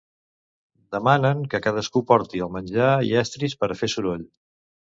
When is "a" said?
3.77-3.81